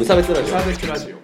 [0.00, 0.46] 無差別ラジオ。
[0.46, 1.16] サーベスラジオ。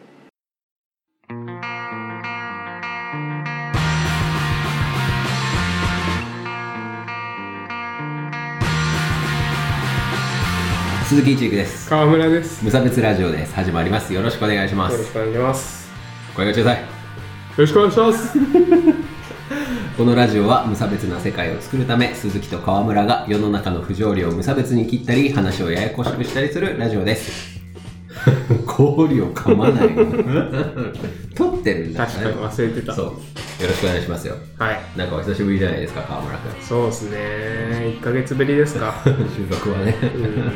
[11.09, 11.89] 鈴木一育です。
[11.89, 12.63] 川村です。
[12.63, 13.55] 無差別ラジオです。
[13.55, 14.13] 始まります。
[14.13, 14.93] よろしくお願いします。
[14.93, 15.91] よろしくお願いします。
[16.35, 16.77] 声が小さい。
[16.77, 16.87] よ
[17.57, 18.39] ろしくお願いします。
[19.97, 27.56] このラジオは無差別な世界を作るため鈴木と川村が世の中の不条理を無差別に切ったり話をややこしくしたりするラジオです
[28.67, 29.89] 氷を噛まない
[31.35, 32.95] 撮 ってるんだ確かに忘れてた。
[32.95, 33.05] そう。
[33.07, 33.13] よ
[33.69, 34.35] ろしくお願いしますよ。
[34.59, 34.81] はい。
[34.97, 37.19] なんかお久しぶりじゃないですか川村君そうですね。
[37.19, 38.95] 1ヶ月ぶりですか。
[39.05, 39.15] 収
[39.51, 39.97] 録はね。
[40.03, 40.53] うん。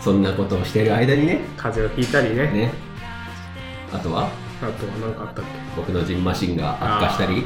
[0.00, 1.40] そんなことをしてる間にね。
[1.56, 2.44] 風邪をひいたりね。
[2.52, 2.72] ね。
[3.92, 4.28] あとは？
[4.62, 5.44] あとは何かあったっ
[5.76, 7.42] 僕のジンマシンが悪化したり、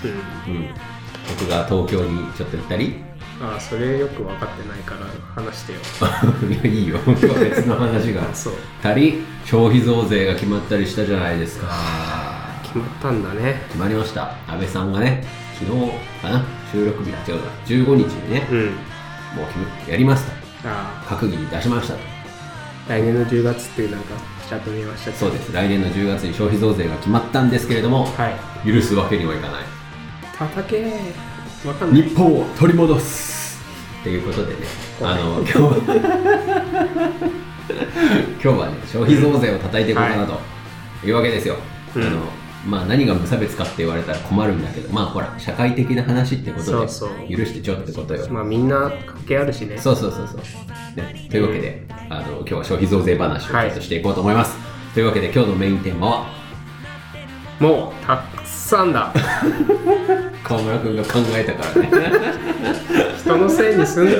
[0.00, 0.68] けうんうん、
[1.28, 3.02] 僕が東京にちょっと行ったり
[3.42, 5.06] ああそれよく分かってないから
[5.42, 5.78] 話してよ。
[6.50, 6.98] い やいいよ。
[7.06, 8.22] 今日は別の話が。
[8.22, 8.52] あ そう。
[8.82, 11.66] たり消費増税が決まったりしたじゃないですか。
[12.62, 13.62] 決まったんだね。
[13.68, 14.32] 決まりました。
[14.46, 15.24] 安倍さんがね
[15.58, 15.90] 昨日
[16.22, 18.58] かな収録日違うな15日にねうん。
[18.66, 18.72] も
[19.86, 20.32] うやりますと
[20.68, 22.00] ああ閣議に出しましたと。
[22.88, 24.14] 来年の10月ってなんか
[24.48, 25.50] ちゃんと見ましたそうです。
[25.52, 28.70] 来年の10月に消費増税が決まったんですけれどもはい。
[28.72, 29.62] 許すわけにはいかない。
[30.38, 30.84] 叩け
[31.62, 33.60] 日本を取り戻す。
[34.00, 34.60] っていうことでね。
[35.02, 35.76] あの今日は
[38.42, 40.40] 今日はね消費増税を叩いていこうかなと。
[41.04, 41.10] い。
[41.10, 41.56] うわけですよ、
[41.94, 42.02] うん。
[42.02, 42.22] あの
[42.66, 44.90] まあ何が無差別かって言われたら困るんだけど。
[44.90, 46.86] まあほら社会的な話ってことで
[47.36, 48.26] 許してちょってことよ。
[48.30, 49.76] まあみんな関係あるしね。
[49.76, 50.38] そうそうそうそう、
[50.96, 54.56] ね、というわけで、あの今日は消費増税話をちょっとしていこうと思います、
[54.94, 56.26] というわけで今日のメインテーマは？
[57.60, 59.12] もうたくさんだ
[60.44, 62.12] 川村君が考えたからね
[63.18, 64.18] 人のせいにすんなよ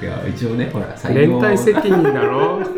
[0.00, 2.60] いや一応ねほら採連用帯責任だろ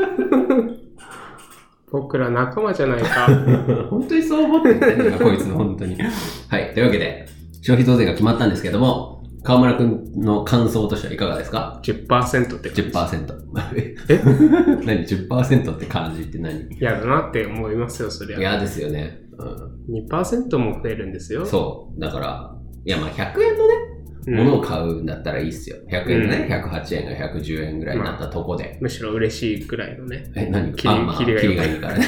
[1.91, 3.27] 僕ら仲間じゃないか
[3.91, 5.97] 本当にそう思ってんじゃねえか、こいつの本当に。
[6.49, 6.75] はい。
[6.75, 7.27] というわけで、
[7.63, 13.35] 消費増税が決まったんですけども、川村くんの感想としてはいかがですか？10%って感じ ?10%。
[13.77, 13.95] え？
[14.85, 16.69] 何 ?10% って感じって何？
[16.79, 19.28] 嫌だなって思いますよそりゃ嫌ですよね。
[19.39, 19.73] う
[20.11, 21.47] 2%も増えるんですよん。
[21.47, 22.01] そう。
[22.01, 22.55] だから、
[22.85, 23.75] いやまあ100円のね、
[24.27, 25.77] うんものを買うんだったらいいっすよ。
[25.91, 28.77] 100円のね、108円が110円ぐらいになったとこで。
[28.79, 30.75] むしろ嬉しいくらいのねえ、何？
[30.75, 32.07] 切りあまあ切りがいいからね。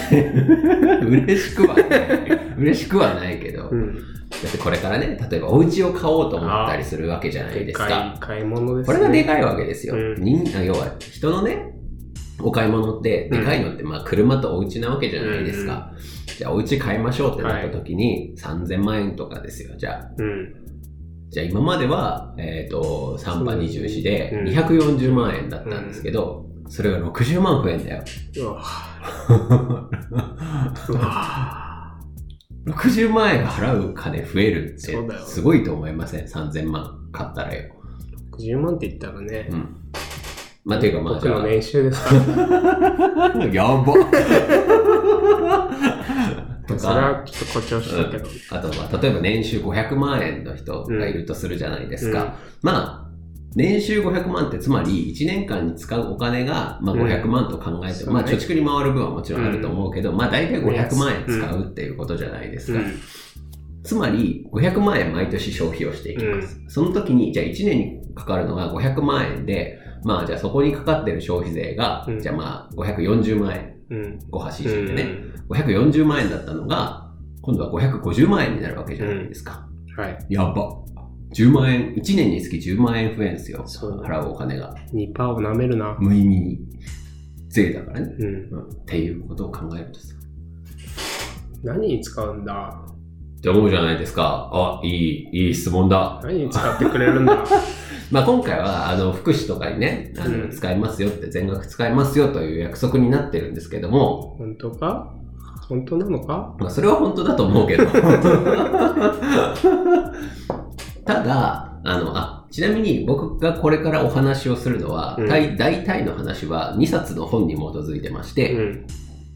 [1.03, 2.41] 嬉しくはない。
[2.59, 3.71] 嬉しくはないけど。
[3.71, 3.95] うん
[4.31, 8.15] だってこれからね、例えばお家を買おうと思ったりするわけじゃないですか。
[8.17, 9.95] い買い物ですこねれがでかいわけですよ。
[9.97, 11.75] うん人要は人のね、
[12.41, 15.93] お買い物って、でかいのって、まあ車とお家なわけじゃないですか。
[16.41, 19.77] じゃあお家買いましょうってなった時に、3000万円とかですよ。
[19.77, 20.55] じゃあ、うん。
[21.29, 24.49] じゃあ今までは、えっ、と、3波24でうん。
[24.49, 28.03] 240万円だったんですけど、それが60万増えんだよ。
[28.39, 28.63] うわ。
[30.89, 32.01] うわ。
[32.65, 34.97] 60万円払う金増えるって
[35.27, 37.75] すごいと思いません ?3000 万買ったらよ。
[38.39, 39.47] 60万って言ったらね。
[39.53, 39.77] うん。
[40.65, 41.47] まあ、というかまあ、僕のじゃあ。
[41.47, 43.45] 年収ですから。
[43.53, 43.93] やば。
[43.93, 45.00] と
[46.81, 48.29] それはか、ちょっと誇張したけど。
[48.51, 52.37] あとは、例えば年収500万円の人がいるとするじゃないですか。
[52.63, 53.11] まあ、
[53.55, 57.03] 年収500万ってつまり1年間に使うお金が、まあ、うん。
[57.03, 58.15] 500万と考えて、そうね。
[58.15, 62.79] まあ貯蓄に回る分はもちろんあると思うけど、まあ大体500万円使うっていうことじゃないですか。
[62.79, 63.01] うん。
[63.83, 66.61] つまり500万円毎年消費をしていきます。
[66.69, 72.21] その時に、じゃあ1年にかかるのが500万円で、まあじゃあそこにかかってる消費税が、うん。
[72.21, 75.19] じゃあまあ540万円、うん5端以上でね、
[75.49, 77.11] 540万円だったのが、
[77.43, 79.67] 今度は550万円になるわけじゃないですか。
[79.97, 80.81] はいやば。
[81.35, 83.63] 10万円、1年につき10万円増えんすよ。
[83.67, 84.75] そう払うお金が。
[84.93, 86.61] 2%を舐めるな無意味に。
[87.49, 88.15] 税だからね。
[88.19, 90.15] うんうんっていうことを考えるとさ。
[91.63, 92.81] 何に使うんだ
[93.41, 94.51] って思うじゃないですか。
[94.53, 96.21] あ、いい、いい質問だ。
[96.23, 97.43] 何に使ってくれるんだ。
[98.13, 100.51] まあ今回は、あの、福祉とかにね、あの、うん。
[100.51, 105.11] 使いますよって、全額使いますよという約束になってるんですけども、本当か？
[105.71, 106.55] 本当なのか？
[106.59, 107.87] まあそれは本当だと思うけど。
[111.07, 115.29] ただ、あの、あ、ちなみに僕がこれからお話をするのは、うん。
[115.29, 118.85] 大大体の話は2冊の本に基づいてましうて、ん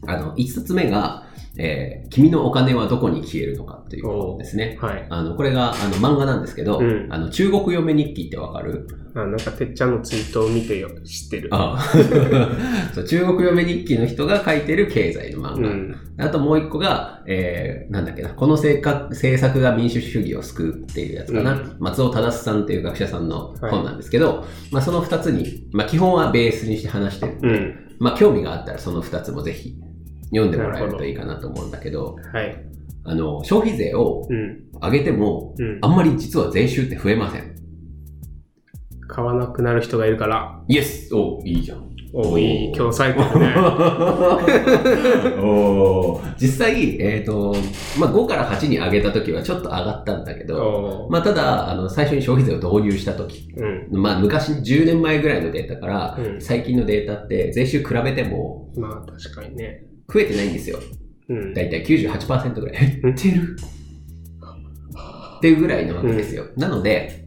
[0.07, 1.23] あの、1冊目が、
[1.57, 4.77] えー君のお金はどこに消えるのかっていう本ですね。
[4.81, 5.07] はい。
[5.09, 7.07] あの、これが、あの、漫画なんですけど、うん。
[7.11, 8.87] あの、中国嫁日記ってわかる？
[9.15, 11.81] あなんかてっちゃんのツイートを見てよ知ってるああ
[12.93, 15.69] そう中国嫁日記の人が書いてる経済の漫画。
[15.69, 21.55] うんあともう一個が、えー、なんだっけな、この政策政策が民主主義を救うっていうやつかな。
[21.55, 29.75] うん松尾忠さんっていう学者さんの本なんですけど、まあその二つに、まあ基本はベースにして話してるんで、うんまあ興味があったらその2つもぜひ
[30.29, 32.65] 読んでもらえるといいかなと思うんだけど、はい。
[33.03, 34.63] あの、消費税をうん。
[34.81, 35.79] 上げても、うん。
[35.81, 37.54] あんまり実は税収って増えません。
[39.07, 41.95] 買わなくなる人がいるから、イエスおいいじゃん。
[42.17, 43.53] おいい、今日冴えてるね。
[45.43, 47.53] おー実際、えっ、と、
[47.99, 53.53] まあ、5から8に上げた時はちょっと上がったんだけど、まあ、ただ、あの、最初に消費税を導入した時、
[53.91, 54.01] うん。
[54.01, 59.83] まあ、昔、10年前ぐらいのデータから、うん最近のデータって、税収比べてもまあ、確かにね。
[60.07, 60.79] 増えてないんですよ。
[61.27, 61.53] うん。
[61.53, 63.01] だいたい98%ぐらい。
[63.01, 63.57] 減ってる
[65.37, 66.45] っていうぐらいなわけですよ。
[66.55, 67.24] なので、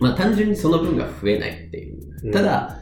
[0.00, 1.98] まあ、単純にその分が増えないっていう。
[2.24, 2.78] うんた、だ、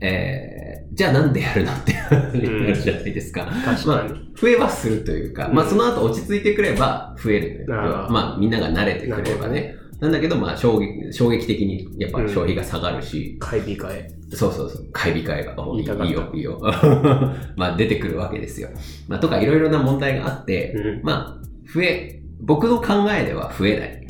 [0.00, 3.44] えー、じゃあなんでやるのって話になるじゃないですか。
[3.64, 4.32] 確かに。
[4.36, 9.76] 増えはするというか、うんまあその後落ち着いてくれば増えるまあみんなが慣れてくれればね。
[10.00, 14.10] なんだけど、まあ衝撃衝撃的にやっぱ消費が下がるし、買い控え。
[14.32, 16.60] そうそうそう、買い控えが、おいい言いたかったよ、いいよ。
[17.56, 18.68] まあ出てくるわけですよ。
[19.08, 21.00] まあとかいろいろな問題があって、うん。
[21.02, 24.06] まあ増え、僕の考えでは増えない。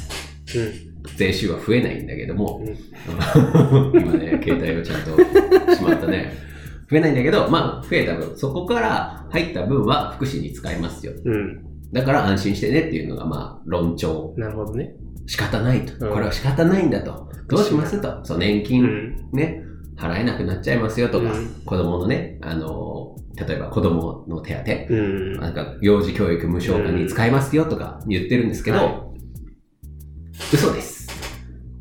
[1.16, 2.62] 税収は増えないんだけども、
[3.94, 6.32] 今ね、携帯をちゃんとしまったね。
[6.90, 11.12] 増えないんだけど、まあ、増えた分、そこから入った分は福祉に使いますよ。
[11.24, 11.34] うん。
[11.34, 11.64] うん。
[11.92, 14.34] だから安心してねっていうのが、まあ、論調。
[14.36, 14.94] なるほどね。
[15.26, 15.92] 仕方ないと。
[16.06, 17.28] うんこれは仕方ないんだと。
[17.48, 18.20] どうしますと？
[18.24, 19.16] そう、年う金、ん。
[19.32, 19.62] ね、
[19.96, 24.54] 払えなくなっちゃいますよとか、うん子供のね、あの、例えば子供の手
[24.88, 25.32] 当、うん。
[25.40, 29.04] なんか幼児教育無償化に使いますよとか言ってるんですけど、は
[30.52, 30.93] 嘘です。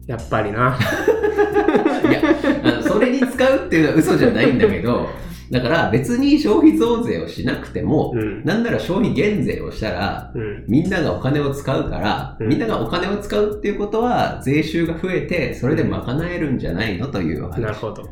[0.08, 0.78] やっぱりな。
[2.10, 2.22] いや、
[2.64, 5.08] あのそれに使うっていうのは嘘じゃないんだけど、
[5.52, 8.44] だから別に消費増税をしなくても、うん。
[8.44, 10.66] なんなら消費減税をしたら、うん。
[10.68, 17.08] みんながお金を使うから、うんみんながお金を使うっていうことは、税収が増えて、それで賄えるんじゃないの？
[17.08, 18.04] という話なるほど。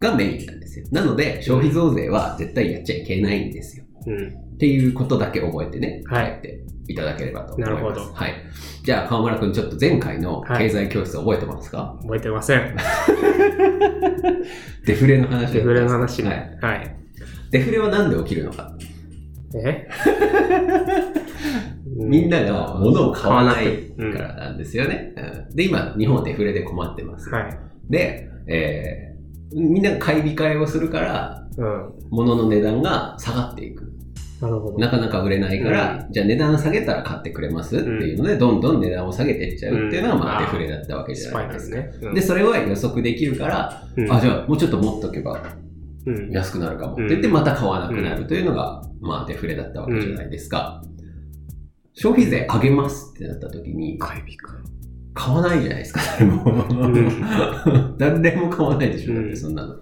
[0.00, 0.86] がメインなんですよ。
[0.92, 3.84] なので、消費増税は絶対やっちゃいけないんですよ。
[4.06, 4.49] うん。
[4.60, 7.80] っていうことだけ覚えてね、はい帰っていただければと思います。
[7.80, 8.34] なるほどはい。
[8.84, 12.76] じゃあ、川村くん、ちょっと前回のはい経済教室覚えてますか、覚えてません。
[14.84, 16.30] デフレの話デフレの話はい。
[16.36, 16.58] ね。
[16.60, 16.96] はい。
[17.50, 18.76] デフレはなんで起きるのか？
[19.54, 19.88] え？
[21.86, 25.14] みんなが物を買わないうんからなんですよね。
[25.16, 27.30] うんで、今、日本はデフレで困ってます。
[27.30, 27.58] はい。
[27.88, 29.10] で、えー
[29.52, 31.92] みんなが買い控えをするから、うん。
[32.10, 33.89] 物の値段が下がっていく。
[34.40, 34.78] なるほど。
[34.78, 41.76] なかなか売れないから、じゃあ値段下げたら買ってくれますっていうので、どんどん値段を下げていっちゃうっていうのが、うんまあ、デフレだったわけじスゃないですか。
[41.76, 41.92] ね。
[42.02, 45.42] うんで、それは予測できるから、うんあ、じゃあもうちょっと持っとけば
[46.06, 46.30] うん。
[46.30, 50.82] 安くなるかもってうん言って、また買わなくなるというのが、まあ、デフレだったわけじゃないですか。
[51.92, 54.60] 消費税上げますってなった時に、買い控
[55.12, 56.50] 買わないじゃないですか、誰も。
[56.88, 59.74] ん 誰も買わないでしょ、だっうんてそんなの。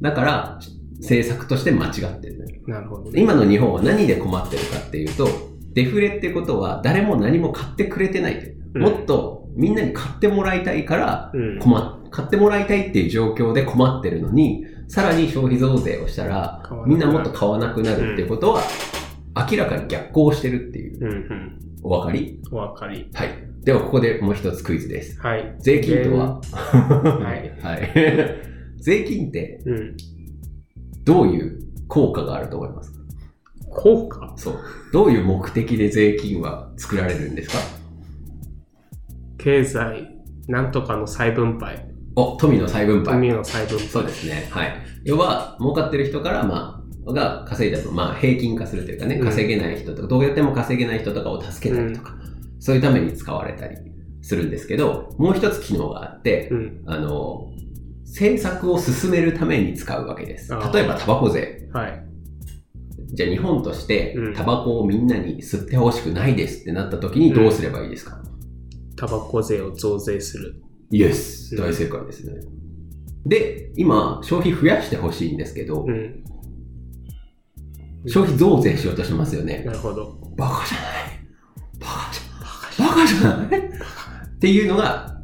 [0.00, 0.58] だから、
[0.98, 2.62] 政策として間違ってる。
[2.66, 3.20] なるほどね。
[3.20, 5.28] 今の日本は何で困ってるかっていうと、
[5.74, 8.56] デフレってことは誰も何も買ってくれてないという。
[8.74, 11.58] うんもっとみんなに買ってもらいたいからうん。
[12.10, 18.60] 買ってもらいたいっていう状況で困ってるのに、さらに消費増税をしたらみんなもっと買わなくなるっていうことは、
[19.50, 21.04] 明らかに逆行してるっていう。
[21.04, 21.58] うんうん。
[21.82, 22.38] お分かり？
[22.52, 23.08] お分かり。
[23.14, 23.28] はい。
[23.64, 25.18] ではここでもう一つクイズです。
[25.20, 25.54] はい。
[25.60, 27.52] 税金とは、はい。
[27.64, 27.92] はい。
[28.78, 29.96] 税金ってうん。
[31.06, 31.58] どういう
[31.88, 32.98] 効果があると思いますか？
[33.70, 34.34] 効果？
[34.36, 34.58] そう。
[34.92, 37.58] どういう目的で税金は作られるんですか？
[39.38, 40.16] 経済、
[40.48, 41.86] なんとかの再分配。
[42.16, 43.14] お、富の再分配。
[43.16, 43.86] 海の再分配。
[43.86, 44.48] そうですね。
[44.50, 44.76] はい。
[45.04, 52.16] 要は、儲かってる人から、まあ、が稼いだ分、まあ、平均化するというかね、うん稼げない人とか、どうやっても稼げない人とかを助けたりとか、
[52.58, 53.76] そういうために使われたり
[54.22, 56.82] するんですけど、もう一つ機能があって、うん。
[56.86, 57.52] あの、
[58.16, 60.50] 政策を進めるために使うわけです。
[60.72, 61.68] 例えば、タバコ税。
[61.74, 62.02] はい。
[63.12, 68.22] じゃあ、日本としてうん、タバコをみんなに吸ってほしくないですってなった時にどうすればいいですか、
[68.96, 70.62] タバコ税を増税する。
[70.90, 72.40] イエスうん大正解ですね。
[73.26, 76.24] で、今、消費増やしてほしいんですけど、うん。
[78.06, 79.62] 消費増税しようとしてますよね。
[79.66, 80.16] なるほど。
[80.38, 81.20] バカじゃない。
[81.78, 83.68] バカじゃバカじゃない
[84.36, 85.15] っていうのが、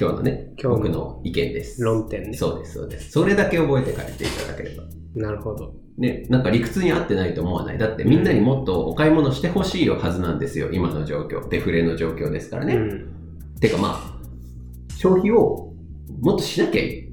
[0.00, 1.82] 今日のね、今日の僕の意見です。
[1.82, 2.32] 論点ね。
[2.32, 3.10] そうです、そうです。
[3.10, 4.84] それだけ覚えて帰っていただければ。
[5.14, 5.74] なるほど。
[5.98, 7.76] ね、なんか理屈に合ってないと思わない。
[7.76, 11.46] だってみんなにもっとお買い物してほしいはずなんですよ、今の状況。
[11.50, 12.76] デフレの状況ですからね。
[12.76, 13.60] うん。
[13.60, 15.74] てかまあ、消費を
[16.22, 17.10] もっとしなきゃいい。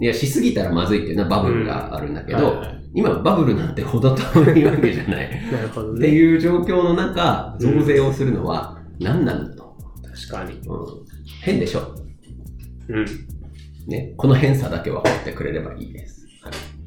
[0.00, 5.30] いや、しすぎたらまずいっていうのはバブルがあるんだけど、はいはい今バブルなんてほど遠いわけじゃない。
[5.52, 6.08] なるほどってね。
[6.08, 9.76] いう状況の中、増税をするのは何なんだと。
[10.02, 10.58] 確かに。
[10.66, 10.86] うん、
[11.42, 12.00] 変でしょ。
[12.90, 13.06] うん。
[13.88, 14.14] ね。
[14.16, 16.26] この変さだけは掘ってくれればいいです。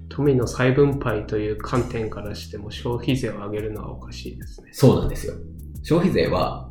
[0.09, 4.69] 富の再分配という観点からしても消費税を上げるのはおかしいですね。
[4.71, 5.33] そうなんですよ。
[5.81, 6.69] 消費税は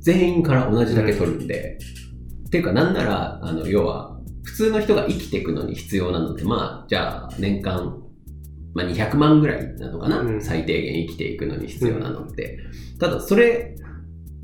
[0.00, 1.78] 全員から同じだけ取るんで、
[2.46, 8.02] っていうかなんなら、あの、要は、普通の人が生きていくのに必要なので、まあ、じゃあ年間、
[8.74, 12.58] まあ200万ぐらいなのかな、うん最低限生きていくのに必要なのって。
[12.98, 13.76] ただ、それ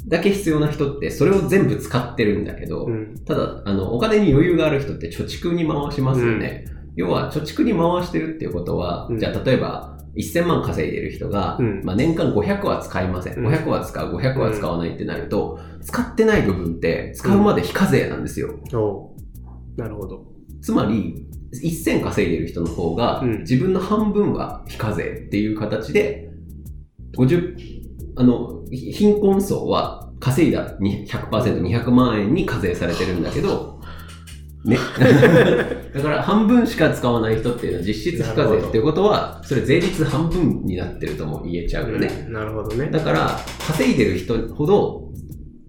[0.08, 3.14] だけ必要な人って、それを全部使ってるんだけど、うん。
[3.26, 6.64] ただ、あの、お金に余裕がある人って貯蓄に回しますよね。
[6.96, 13.38] 要は、貯蓄に回してるっていうことは、うんじゃあ、例えば、1000万稼いでる人が、うんまあ、年間500は使いません。
[13.38, 18.58] うん500は使う、500は使わないってなると、使ってない部分って、使うまで非課税なんですよ。
[19.76, 20.26] なるほど。
[20.62, 26.30] つまり、1000稼いでる人の方が、うん自分の半分は非課税っていう形で、
[27.16, 27.78] 50、
[28.18, 33.78] あの、ひ貧困層は稼いだに100%、200万円に課税されてるんだけど、
[34.64, 34.76] ね。
[35.94, 42.24] だから半分しか使わない人っていうのは実質非課税っていうことは、それ税率半分になってるとも言えちゃうよね。
[42.26, 42.90] うんなるほどね。
[42.90, 45.12] だから、稼いでる人ほど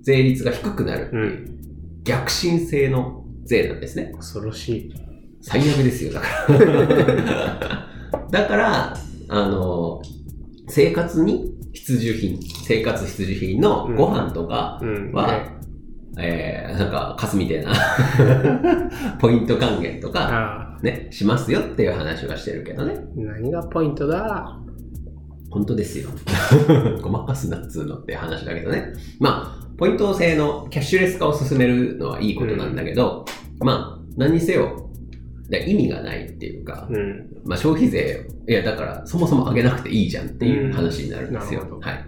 [0.02, 4.12] 税率が低くなるう、逆進性の税なんですね。
[4.16, 4.94] 恐ろしい。
[5.42, 7.88] 最悪ですよ、だから。
[8.32, 10.02] だから、あの、
[10.68, 15.12] 生活に必需品、生活必需品のご飯とかうん。
[15.12, 15.60] は、ね
[16.18, 17.74] えー、なんか、カスみたいな、
[19.20, 22.94] ポイント還元とか、あね、しますよっていう話はしてるけどね。
[22.96, 24.58] あ、何がポイントだ？
[25.50, 26.10] 本当ですよ。
[27.02, 28.94] ごまかすなっつうのって話だけどね。
[29.20, 33.26] まあ、ポイント制のキャッシュレス化を進めるのはいいことなんだけど、
[33.60, 34.89] まあ、何にせよ、で
[35.58, 37.28] 意味がないっていうか、うん。
[37.46, 41.66] まあ、消費税、いや、だから、そもそも上げなくていいじゃんっていう話になるんですよ。
[41.70, 42.06] うんはい。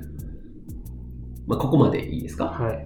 [1.48, 2.46] まあ、ここまでいいですか？
[2.46, 2.86] はい。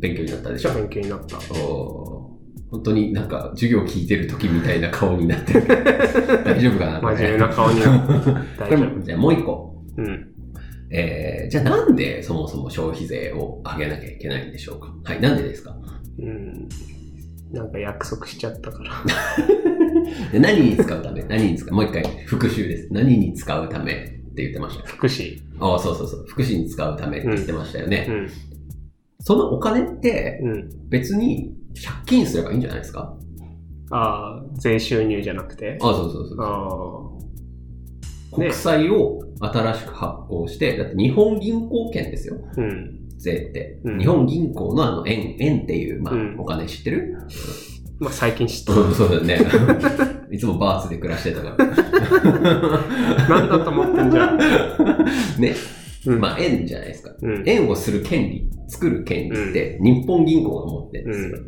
[0.00, 1.38] 勉強になったでしょ勉強になった。
[1.62, 2.24] おー
[2.70, 5.62] 本当になんか授業聞いてる時みたいな顔になってる。
[6.44, 7.00] 大丈夫かな？
[7.00, 8.06] 真面目な顔になっ
[8.58, 8.64] た。
[8.66, 9.52] こ大丈れじゃあもう一個。
[9.96, 10.02] 夫。
[10.02, 10.28] うん。
[10.90, 14.92] えー、じゃあなんでそもそも消費税を上げなきゃいけないんでしょうか？
[15.04, 15.76] はい、なんでですか？
[16.18, 16.68] うん。
[17.52, 18.90] なんか約束しちゃったから。
[20.32, 21.22] で何に使うため？
[21.28, 21.74] 何に使う？
[21.74, 22.88] もう一回復習です。
[22.92, 24.86] 何に使うためって言ってましたよ。
[24.88, 25.38] 福祉。
[25.60, 26.24] ああ、そうそうそう。
[26.28, 28.06] 福祉に使うためって言ってましたよね。
[28.08, 28.28] うん。
[29.20, 30.68] そのお金ってうん。
[30.90, 33.16] 別に借金すればいいんじゃないですか？
[33.90, 35.78] ああ、税収入じゃなくて？
[35.80, 36.40] ああ、そうそうそう。
[36.40, 37.10] あ
[38.32, 38.34] あ。
[38.34, 42.36] 国債を新しく発行して、だって日本銀行券ですよ。
[42.56, 43.00] うん。
[43.18, 43.78] 税って。
[43.84, 47.16] うん日本銀行のあの円、円っていう、まあ、うんお金知ってる？
[48.04, 48.72] まあ最近知った。
[48.74, 49.38] う んそうだよね。
[50.30, 51.66] いつもバーツで暮らしてたから。
[53.28, 54.38] なんだと思ってんじゃん。
[55.38, 55.54] ね。
[56.06, 56.20] うん。
[56.20, 57.10] まあ、円じゃないですか。
[57.22, 57.42] うん。
[57.46, 61.38] 円をする権利、作る権利って日本銀行が持ってるんですよ。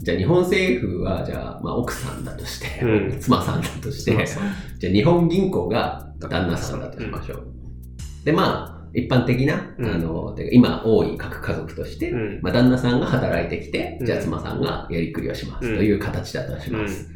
[0.00, 4.26] じゃあ日本政府は、じゃあ、まあ奥さんだとして、うん妻さんだとして、
[4.78, 7.44] じゃあ日本銀行が旦那さんだとしましょう。
[8.24, 12.40] で、まあ、一般的な、うんあの、今多い各家族として、うん。
[12.42, 17.08] まあ旦那さんが働いてきて、うんじゃあ妻さんがやりくりをしますうんという形だとします。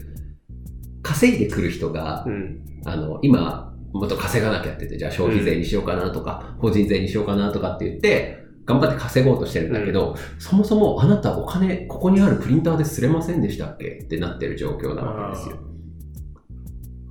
[1.03, 2.65] 稼いでくる人がう、ん。
[2.85, 14.03] あの、今、もっと稼がなきゃって言って、じゃあ消費税にしようかなとか、法人税にしようかなとかって言って、頑張って稼ごうとしてるんだけど、そもそもあなたお金、ここにあるプリンターですれませんでしたっけ？
[14.05, 15.59] ってなってる状況なわけですよ。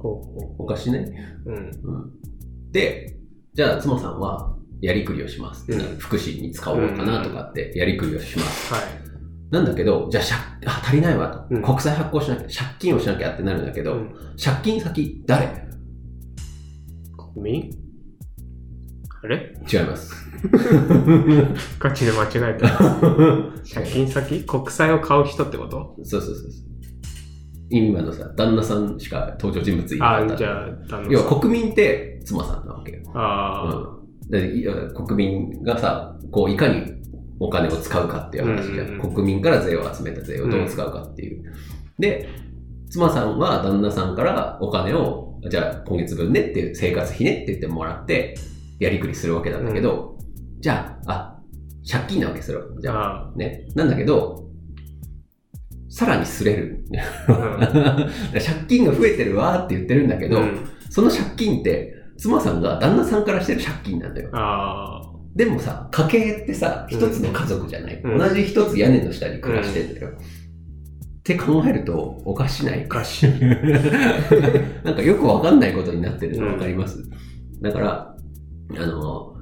[0.02, 0.92] おかしい？
[0.92, 1.40] ね。
[1.46, 1.50] う。
[1.50, 1.58] うん。
[1.58, 1.72] うん。
[2.72, 3.18] で、
[3.54, 8.74] じゃあ妻さんはやりくりをしますうん福祉に使おうかなとかってやりくりをします。
[8.74, 8.84] はい。
[9.52, 10.24] なんだけど、じゃあ
[10.60, 15.48] 借あ足りないわと、うん国債発行しなきゃ、借金をしなきゃってなるんだけど、うん借金先誰？
[17.36, 17.72] 国民？
[19.24, 19.54] あれ？
[19.72, 20.14] 違います。
[21.80, 22.68] ガチで間違えた。
[23.74, 24.44] 借金先？
[24.46, 25.96] 国債を買う人ってこと？
[26.04, 26.46] そうそうそう。
[27.70, 30.36] 今のさ、旦那さんしか登場人物いなああ、かった。
[30.38, 33.00] じゃあ、旦那要さんは国民って妻さんなわけよ。
[33.16, 33.70] あ
[34.04, 36.84] うん、国民がさ、こういかに
[37.40, 38.78] お金を使うかっていう話じゃん。
[38.80, 41.54] うんうんうん国民から税を集めた税をどう使うかっていう。
[42.00, 42.28] で、
[42.90, 48.36] 妻さんは旦那さんからお金を、じゃあ今月分ねっていう生活費ねって言ってもらって、
[48.80, 50.18] やりくりするわけなんだけど、
[50.60, 51.40] じゃあ、あ、
[51.90, 52.66] 借金なわけそれは。
[52.82, 52.94] じあ。
[52.94, 53.68] ゃあ、あね。
[53.76, 54.50] なんだけど、
[55.90, 56.86] さらにすれる。
[57.30, 58.10] あ。
[58.34, 64.30] 借金が増えてるわーって言ってるんだけど、うんその借金って、妻さんが旦那さんからしてる借金なんだよ。
[64.34, 65.16] ああ。
[65.36, 68.02] でもさ、家計ってさ、一つの家族じゃない。
[68.02, 70.10] うん同じ一つ屋根の下に暮らしてんだよ。
[70.10, 73.30] って考えると、おかしないおかしい。
[74.86, 77.04] なんかよくわかんないことになってるのわかります、
[77.62, 78.16] だから、
[78.78, 79.34] あの、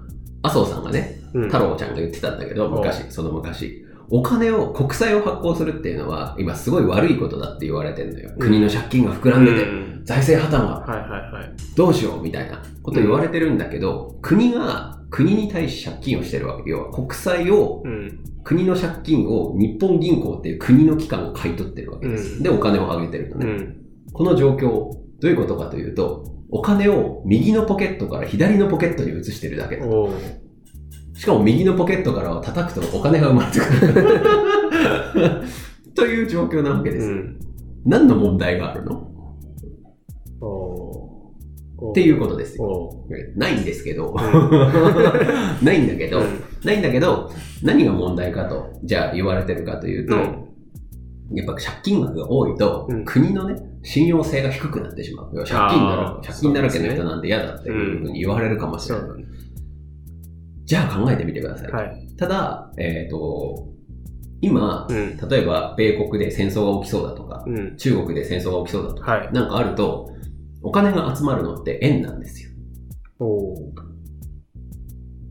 [0.41, 3.82] 麻生さんがね、うん太郎ちゃんが言ってたんだけど、うん昔、その昔、
[4.15, 8.31] お金を、国債を発行するっていうのは、今すごい悪いことだって言われてるのよ。
[8.37, 11.53] 国の借金が膨らんでて、うん財政破綻がはいはいはい。
[11.77, 16.69] どうしようみたいなこと言われてるんだけど、国が国に対し借金をしてるわけ。
[16.69, 18.19] 要は国債を、うん。
[18.43, 22.35] 国の借金を日本銀行っていう国の機関が買い取ってるわけです。
[22.35, 23.45] うんで、お金を上げてるのね。
[23.45, 23.75] うん。
[24.11, 29.77] この状況、どういうことかというと、お金を右のポケットから左のポケットに移してるだけ。
[29.77, 30.42] おー
[31.13, 35.41] しかも右のポケットからは叩くとお金が生まれてくる。
[35.95, 37.07] という状況なわけです。
[37.07, 37.39] うん。
[37.85, 39.09] 何の問題があるの？
[41.91, 42.63] っていうことですよ。
[42.63, 43.05] お
[43.35, 44.15] ないんですけど、ん
[45.61, 46.25] ないんだけど、うん
[46.63, 47.29] ないんだけど、
[47.61, 50.43] 何が問題かと、じゃあ言われてるかというと、うん
[51.35, 55.33] やっぱ借金額が多いと、うん国のね、信用性が低くなってしまう。
[55.35, 55.57] 借金
[55.89, 59.09] だら借金だらけの人なんて嫌だっていうふうに言われるかもしれない。
[60.65, 61.71] じゃあ考えてみてください。
[61.71, 62.07] はい。
[62.17, 63.69] ただ、えっ、と、
[64.41, 65.17] 今、うん。
[65.29, 67.77] 例えば米国で戦争が起きそうだとか、うん。
[67.77, 69.33] 中国で戦争が起きそうだとか、はい。
[69.33, 70.09] なんかあると、
[70.61, 72.49] お金が集まるのって円なんですよ。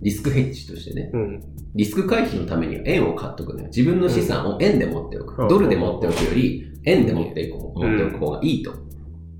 [0.02, 1.10] リスクヘッジとしてね。
[1.12, 1.40] うん。
[1.74, 3.66] リスク回避のためには円を買っとくのよ。
[3.66, 5.42] 自分の資産を円で持っておく。
[5.42, 8.72] うんドルで持っておくより、円で持っていこう、うん持っておく方がいいと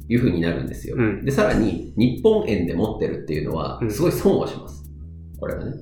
[0.09, 0.97] いうふうになるんですよ。
[0.99, 4.82] うんで、さらに、日本円で持ってるっていうのはう、んすごい損をします。
[5.43, 5.73] これはね。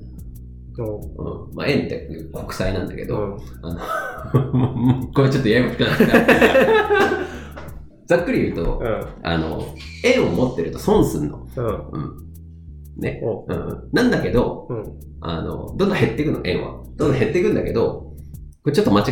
[0.78, 1.54] おうん。
[1.54, 3.38] まあ、円って国債なんだけど、うん。
[3.62, 3.74] あ
[4.32, 6.06] の、 これちょっとややこしくなった。
[8.16, 9.06] ざっくり言うと、うん。
[9.22, 9.62] あの、
[10.02, 11.46] 円を持ってると損すんの。
[11.54, 11.66] うん。
[11.66, 12.12] うん。
[12.96, 13.20] ね。
[13.22, 13.88] おうん。
[13.92, 14.84] なんだけど、うん。
[15.20, 16.82] あの、どんどん減っていくの、円は。
[16.96, 18.14] どんどん減っていくんだけど、
[18.62, 19.04] これちょっと間違、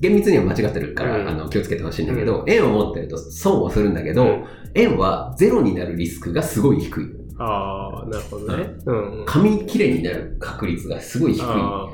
[0.00, 4.44] 厳密には間違ってるから、うんあの気をつけてほしいんだけど、円を持ってると損をするんだけど、うん
[4.74, 7.25] 円はゼロになるリスクがすごい低い。
[7.38, 8.70] ああ、なるほどね。
[8.86, 9.24] うん。
[9.26, 11.42] 紙切れになる確率がすごい低い。
[11.42, 11.86] あ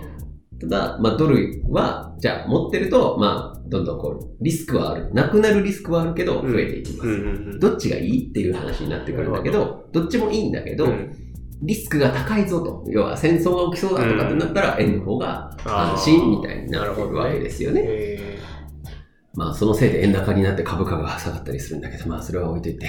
[0.60, 5.12] ただ、まあ、ドルは、じゃあ持ってると、まあ、どんどんこう、リスクはある。
[5.12, 7.58] なくなるリスクはあるけど、増えていきます。
[7.58, 11.16] どっちがいいっていう話になってくるんだけど、どっちもいいんだけど、うん
[11.64, 12.84] リスクが高いぞと。
[12.88, 17.82] 要は戦争が起きそうだとかってなったら、円の方が安心みたいになってくるわけですよね。
[17.84, 18.38] え
[19.34, 22.88] まあ、そのせいで円高になって株価が下がったりするんだけど、まあ、それは置いといて、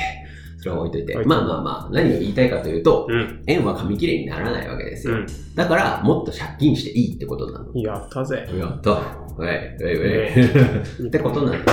[0.70, 1.14] 置いといて。
[1.14, 3.44] 置いまあまあまあ、何を言いたいかというと、ーうん。
[3.48, 5.16] 円は紙切れにならないわけですよ。
[5.16, 5.28] うん。
[5.56, 7.72] だから、もっと借金していいってことなの。
[7.76, 8.48] やったぜ。
[8.58, 8.92] やった。
[8.92, 11.08] ウェイ、ウェイ、ウェイ。
[11.08, 11.64] ってことなんです。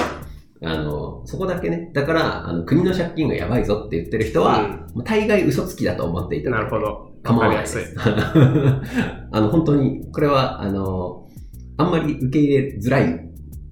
[0.62, 1.90] あの、そこだけね。
[1.94, 7.10] だから、あの、国の借金がやばいぞって言ってる人は、もう大概嘘つきだと思っていただいてなるほど。
[7.22, 7.94] 構わないです。
[9.32, 11.28] あの、本当に、これは、あの、
[11.78, 13.30] あんまり受け入れづらい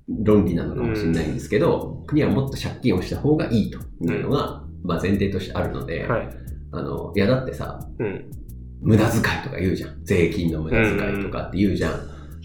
[0.08, 6.28] 論理なのかもしれないんですけど、国はもっと借金をした方がいいというのが、まあ前提としてあるので、はい。
[6.72, 8.30] あの、いやだってさ、うん。
[8.80, 10.04] 無駄遣いとか言うじゃん。
[10.04, 11.92] 税金の無駄遣いとかって言うじゃん。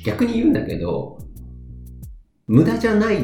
[0.04, 1.20] 逆に言うんだけど、
[2.48, 3.18] 無駄じゃない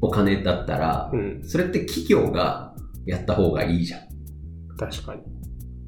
[0.00, 1.42] お金だったら、うん。
[1.44, 4.00] それって企業がやった方がいいじゃん。
[4.78, 5.22] 確かに。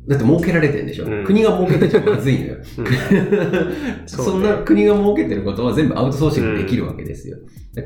[0.09, 2.57] だって儲けられてんでしょ、うん国が儲けてちゃまずいのよ。
[2.79, 2.87] うん
[4.09, 7.37] そそんな国が儲けてることは全部アウトソーシングできるわけですよ。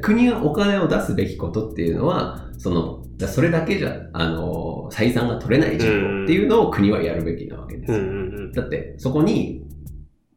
[0.00, 7.98] 国がお金を出すべきことっていうのは、その、だそれだけじゃ、あの、採算が取れない事業っていうのを国はやるべきなわけですよ。
[7.98, 8.52] うんうんうん。
[8.52, 9.64] だって、そこに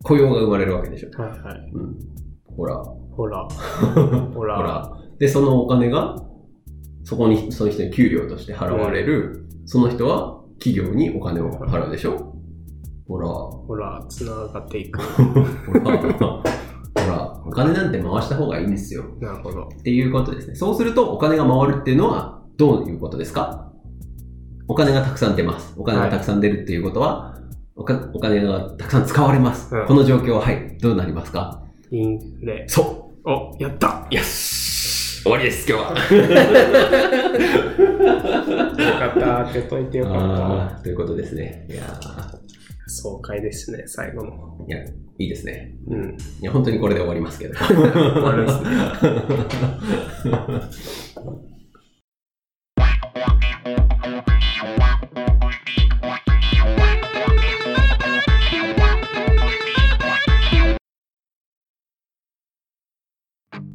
[0.04, 1.22] 雇用が生まれるわけでしょ。
[1.22, 1.72] はいはい。
[1.72, 1.96] うん。
[2.58, 2.78] ほら。
[2.78, 3.48] ほら。
[3.48, 4.02] ほ
[4.34, 4.56] ほら。
[4.56, 4.92] ら。
[5.20, 6.16] で、そのお金が、
[7.04, 12.34] そこに、その人に給料として払われる、その人は企業にお金を払うでしょ
[13.08, 13.28] ほら。
[13.28, 15.00] ほら、繋がっていく。
[15.04, 15.98] ほら。
[15.98, 17.42] ほら。
[17.46, 19.04] お金なんて回した方がいいんですよ。
[19.20, 19.70] なるほど。
[19.80, 20.56] っていうことですね。
[20.56, 23.72] そうするとお金が回るっていうのはどういうことですか？
[24.68, 25.76] お金がたくさん出ます。
[25.78, 27.38] お金がたくさん出るっていうことは、
[27.76, 29.76] おかお金がたくさん使われます。
[29.76, 31.62] うんこの状況は、はい、どうなりますか？
[31.92, 32.66] インフレ。
[32.68, 34.26] そお、やったうよし
[35.26, 35.90] 終わりです、今日は。
[35.90, 35.96] よ
[38.94, 39.46] かった。
[39.48, 41.66] 当てといてよかっあーということですね。
[41.68, 41.82] いや。
[42.86, 44.64] 爽快ですね、最後の。
[44.68, 45.74] いや、いいですね。
[45.88, 46.16] うん。
[46.42, 47.56] いや、本当にこれで終わりますけど。
[47.56, 48.60] 終わるんです
[51.10, 51.16] ね。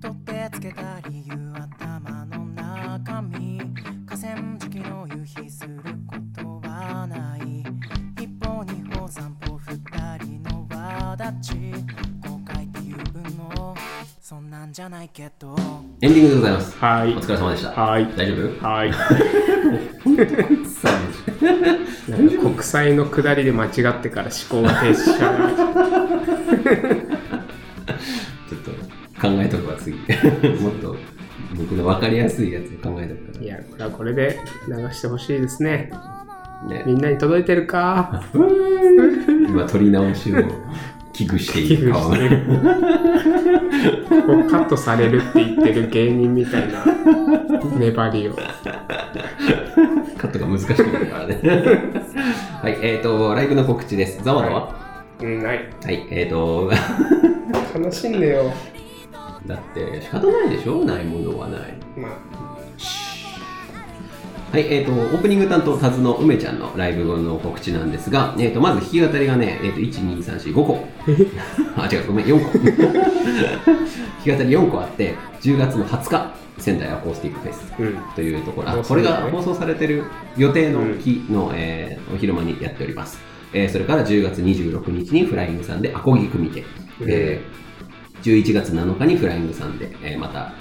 [0.01, 1.19] 取ってつけた理
[5.37, 7.61] の夕日することはない
[8.23, 9.77] 一歩二歩三歩二
[10.19, 11.55] 人の輪立ち
[12.27, 12.97] 後悔っていう
[13.37, 13.77] の
[14.21, 15.57] そんなんじゃないけど
[16.01, 16.79] エンディングでございます。
[16.79, 17.21] はいお。
[17.21, 17.71] 疲れ様でした。
[17.73, 18.07] はい。
[18.16, 18.66] 大丈夫？
[18.66, 18.93] はい。
[22.40, 25.51] 国債の下りで間違ってから思考が停止しちゃう。
[28.49, 28.71] ちょっと、
[29.21, 29.95] 考えとくわ、次。
[30.62, 30.97] もっと
[31.61, 35.90] 僕の分かりやすいやつを考えとくかいや、これはこれで流してほしいですね。
[35.92, 36.68] ら。
[36.68, 36.94] ねみ。
[36.94, 38.23] んなに届いてるか？
[38.35, 40.37] 今、撮り直しを
[41.12, 42.20] 危惧している顔 ここ
[44.51, 46.85] カットされるって言ってる芸人みたいな
[47.79, 48.33] 粘りを。
[48.33, 51.40] カットが難しくなるからね。
[52.62, 54.23] はい、えっ、と、ライブの告知です。
[54.23, 54.75] ザワダは、
[55.23, 55.68] うん、ない。
[55.85, 56.70] はい、えっ、と、
[57.75, 58.53] 楽しんでよ。
[59.46, 60.85] だって仕方ないでしょ？
[60.85, 61.61] ないものはない。
[61.96, 62.12] まあ、
[64.53, 70.85] はい、えっ、と、オープニング担当、タズの梅ちゃんのライブ後の告知なんですが、えっ、と、まず弾き語りがね、えっ、と、1、2、3、4、5個。
[71.76, 72.59] あ、違う、ごめん、4個。
[72.59, 72.66] 弾
[74.24, 77.96] き語り4個あって、10月の20日、仙台アコースティックフェスうん。
[78.14, 80.05] というところ、うこれが放送されてる
[80.37, 83.20] 予定の日の、えーお昼間にやっております。
[83.53, 86.64] えーそれから10月26日にフライングさんでアコギ組手、
[87.07, 87.69] えー
[88.22, 90.52] 11月7日にフライングさんで、えーまた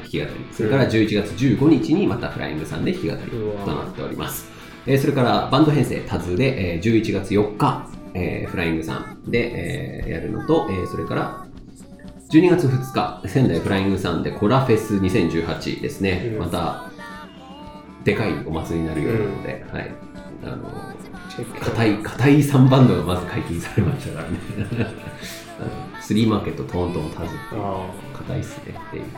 [0.00, 3.20] 弾き語り、それから11月15日にまたフライングさんで弾き語り
[3.64, 4.50] となっております。
[4.86, 11.46] えーそれからバンド編成タズで、えー11月4日、えーフライングさんで、えーやるのと、えーそれから
[12.30, 16.30] 12月2日、仙台フライングさんでコラフェス2018ですね。
[16.34, 16.90] うんまた、
[18.04, 19.94] でかいお祭りになるようなので、はい。
[20.44, 20.94] あの。
[21.60, 24.38] 硬い、硬い3バンドがまず解禁されましたからね。
[25.60, 25.70] あの
[26.02, 27.58] スリーマーケット、トーントン、タズってい
[28.12, 29.08] 硬いっすねっていう、ね。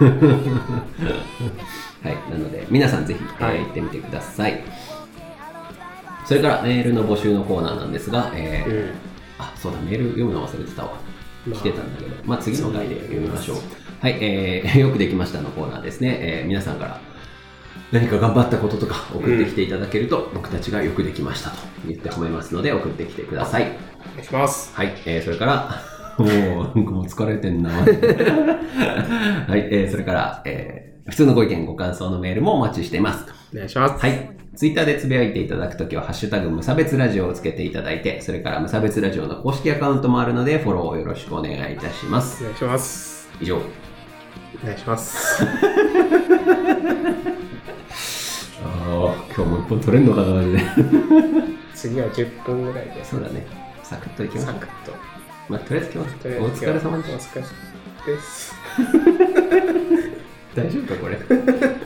[2.02, 2.16] はい。
[2.30, 3.26] なので、皆さんぜひ、行
[3.62, 4.64] ってみてください。
[6.24, 8.68] それからメールの募集のコーナーなんですが、えあ。
[8.68, 8.90] うーん。
[9.38, 10.92] あ、そうだ、メール読むの忘れてたわ。
[11.46, 13.56] まあ来てたんだけど、まあ次の回で読みましょう。
[14.00, 16.16] はい、えー、 よくできましたのコーナーですね。
[16.20, 17.00] えー皆さんから
[17.94, 23.62] 何か頑張ったこととか送ってきていただけると、僕たちがよくできましたと言って褒めますので送ってきてください。
[23.62, 24.74] お願いします。
[24.74, 25.80] はい、えーそれから、
[26.18, 27.70] もう、なんかもう疲れてんな。
[27.78, 33.26] はい、えーそれから、えー普通のご意見、ご感想のメールもお待ちしています。
[33.52, 34.00] お願いします。
[34.04, 34.30] はい。
[34.56, 42.46] ツイッターでつぶやいていただくときは、ハッシュタグ無差別ラジオをつけていただいて、それから無差別ラジオの公式アカウントもあるので、フォローをよろしくお願いいたしますお。
[42.46, 43.28] 願いします。
[43.40, 43.58] 以上。
[43.58, 45.44] お願いします。
[49.36, 50.58] 今日も一本取れんのかな、マジで。
[51.74, 53.04] 次は10分ぐらいで。
[53.04, 53.44] そうだね。
[53.82, 54.66] サクッといきましょうサク。
[54.66, 54.92] ッと。
[55.48, 57.48] まあ、とりあえず今日おとりあえず疲れ様でしお疲れ様
[58.06, 58.54] です。
[60.54, 60.62] た。
[60.62, 61.83] 大丈夫か、これ？